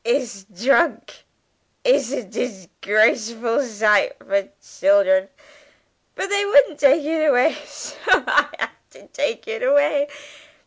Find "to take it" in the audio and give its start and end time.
8.89-9.61